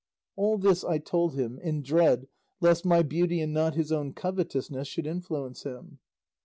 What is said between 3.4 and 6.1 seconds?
not his own covetousness should influence him.